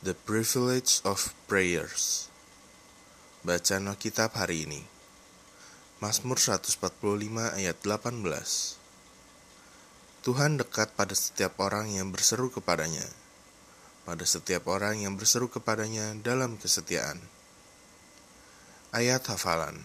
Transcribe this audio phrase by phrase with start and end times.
[0.00, 2.32] The Privilege of Prayers.
[3.44, 4.80] Bacaan Alkitab hari ini.
[6.00, 6.80] Mazmur 145
[7.60, 8.24] ayat 18
[10.24, 13.04] Tuhan dekat pada setiap orang yang berseru kepadanya
[14.08, 17.20] pada setiap orang yang berseru kepadanya dalam kesetiaan.
[18.96, 19.84] Ayat hafalan.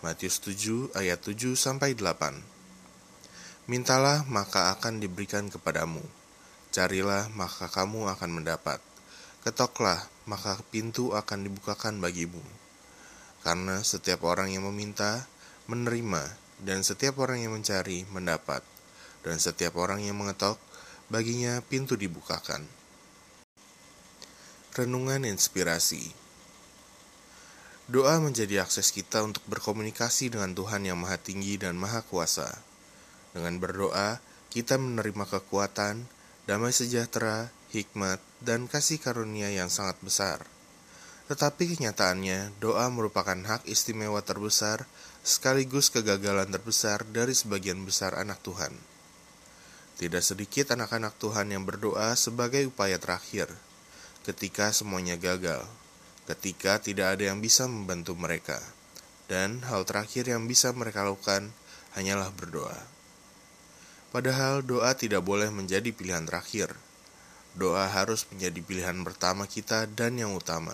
[0.00, 6.00] Matius 7 ayat 7 sampai 8 Mintalah maka akan diberikan kepadamu.
[6.72, 8.80] Carilah maka kamu akan mendapat
[9.42, 12.42] Ketoklah, maka pintu akan dibukakan bagimu.
[13.42, 15.26] Karena setiap orang yang meminta,
[15.66, 18.62] menerima, dan setiap orang yang mencari, mendapat.
[19.26, 20.62] Dan setiap orang yang mengetok,
[21.10, 22.62] baginya pintu dibukakan.
[24.78, 26.22] Renungan Inspirasi
[27.90, 32.62] Doa menjadi akses kita untuk berkomunikasi dengan Tuhan yang Maha Tinggi dan Maha Kuasa.
[33.34, 34.22] Dengan berdoa,
[34.54, 36.06] kita menerima kekuatan,
[36.46, 40.44] damai sejahtera, hikmat, dan kasih karunia yang sangat besar.
[41.32, 44.84] Tetapi kenyataannya, doa merupakan hak istimewa terbesar
[45.24, 48.74] sekaligus kegagalan terbesar dari sebagian besar anak Tuhan.
[49.96, 53.48] Tidak sedikit anak-anak Tuhan yang berdoa sebagai upaya terakhir,
[54.26, 55.62] ketika semuanya gagal,
[56.26, 58.58] ketika tidak ada yang bisa membantu mereka,
[59.30, 61.54] dan hal terakhir yang bisa mereka lakukan
[61.94, 62.82] hanyalah berdoa.
[64.12, 66.76] Padahal doa tidak boleh menjadi pilihan terakhir,
[67.52, 70.72] Doa harus menjadi pilihan pertama kita dan yang utama.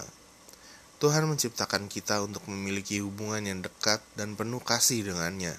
[1.03, 5.55] Tuhan menciptakan kita untuk memiliki hubungan yang dekat dan penuh kasih dengannya.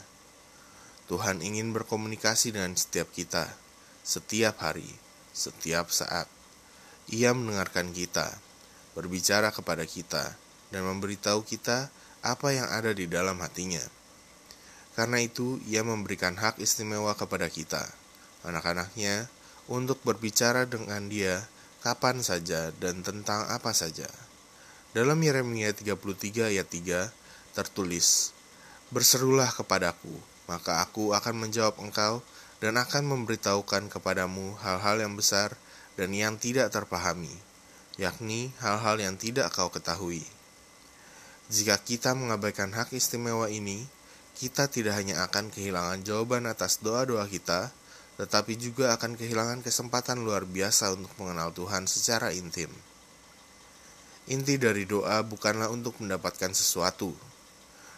[1.12, 3.52] Tuhan ingin berkomunikasi dengan setiap kita,
[4.04, 4.88] setiap hari,
[5.32, 6.28] setiap saat.
[7.10, 8.36] Ia mendengarkan kita,
[8.96, 10.36] berbicara kepada kita,
[10.70, 11.90] dan memberitahu kita
[12.22, 13.82] apa yang ada di dalam hatinya.
[14.94, 17.88] Karena itu, ia memberikan hak istimewa kepada kita,
[18.44, 19.32] anak-anaknya,
[19.70, 21.46] untuk berbicara dengan dia
[21.86, 24.10] kapan saja dan tentang apa saja.
[24.92, 27.14] Dalam Yeremia 33 ayat 3
[27.54, 28.34] tertulis,
[28.90, 30.18] Berserulah kepadaku,
[30.50, 32.26] maka aku akan menjawab engkau
[32.58, 35.54] dan akan memberitahukan kepadamu hal-hal yang besar
[35.94, 37.30] dan yang tidak terpahami,
[38.02, 40.26] yakni hal-hal yang tidak kau ketahui.
[41.54, 43.86] Jika kita mengabaikan hak istimewa ini,
[44.34, 47.70] kita tidak hanya akan kehilangan jawaban atas doa-doa kita,
[48.20, 52.68] tetapi juga akan kehilangan kesempatan luar biasa untuk mengenal Tuhan secara intim.
[54.28, 57.16] Inti dari doa bukanlah untuk mendapatkan sesuatu.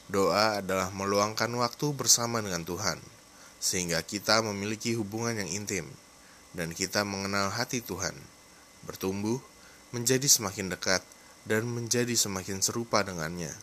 [0.06, 3.02] Doa adalah meluangkan waktu bersama dengan Tuhan,
[3.58, 5.90] sehingga kita memiliki hubungan yang intim,
[6.54, 8.14] dan kita mengenal hati Tuhan,
[8.86, 9.42] bertumbuh,
[9.90, 11.02] menjadi semakin dekat,
[11.50, 13.58] dan menjadi semakin serupa dengannya.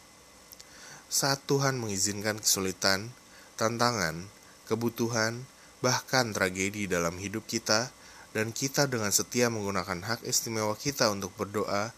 [1.06, 3.14] Saat Tuhan mengizinkan kesulitan,
[3.54, 4.26] tantangan,
[4.66, 5.46] kebutuhan,
[5.78, 7.90] bahkan tragedi dalam hidup kita,
[8.36, 11.94] dan kita dengan setia menggunakan hak istimewa kita untuk berdoa,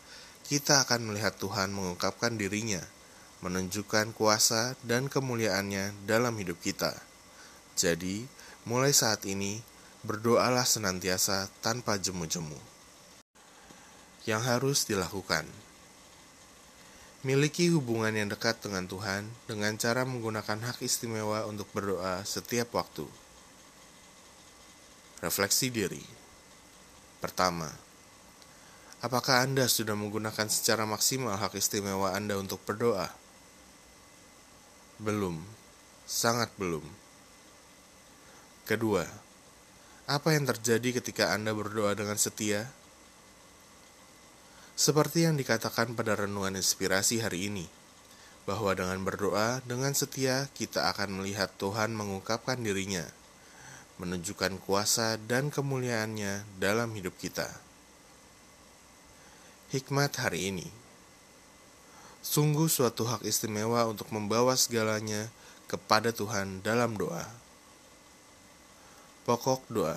[0.47, 2.83] kita akan melihat Tuhan mengungkapkan dirinya,
[3.45, 6.95] menunjukkan kuasa dan kemuliaannya dalam hidup kita.
[7.75, 8.29] Jadi,
[8.69, 9.63] mulai saat ini,
[10.07, 12.57] berdoalah senantiasa tanpa jemu-jemu.
[14.29, 15.49] Yang harus dilakukan
[17.21, 23.05] Miliki hubungan yang dekat dengan Tuhan dengan cara menggunakan hak istimewa untuk berdoa setiap waktu.
[25.21, 26.01] Refleksi diri.
[27.21, 27.69] Pertama,
[29.05, 33.13] apakah Anda sudah menggunakan secara maksimal hak istimewa Anda untuk berdoa?
[34.97, 35.45] Belum,
[36.09, 36.81] sangat belum.
[38.65, 39.05] Kedua,
[40.09, 42.73] apa yang terjadi ketika Anda berdoa dengan setia?
[44.73, 47.69] Seperti yang dikatakan pada renungan inspirasi hari ini,
[48.49, 53.20] bahwa dengan berdoa dengan setia kita akan melihat Tuhan mengungkapkan dirinya
[54.01, 57.53] menunjukkan kuasa dan kemuliaannya dalam hidup kita.
[59.71, 60.69] Hikmat hari ini
[62.21, 65.29] Sungguh suatu hak istimewa untuk membawa segalanya
[65.69, 67.25] kepada Tuhan dalam doa.
[69.25, 69.97] Pokok doa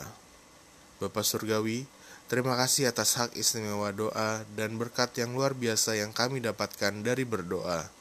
[1.03, 1.84] Bapak Surgawi,
[2.31, 7.28] terima kasih atas hak istimewa doa dan berkat yang luar biasa yang kami dapatkan dari
[7.28, 7.91] berdoa.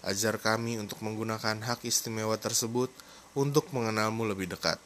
[0.00, 2.88] Ajar kami untuk menggunakan hak istimewa tersebut
[3.36, 4.80] untuk mengenalmu lebih dekat.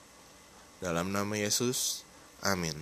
[0.84, 2.04] Dalam nama Yesus,
[2.44, 2.76] amin.